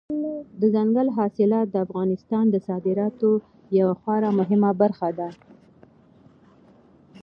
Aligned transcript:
دځنګل 0.61 1.07
حاصلات 1.17 1.67
د 1.71 1.75
افغانستان 1.85 2.45
د 2.49 2.55
صادراتو 2.67 3.29
یوه 3.79 3.93
خورا 4.01 4.29
مهمه 4.39 4.71
برخه 4.81 5.09
ده. 5.19 5.29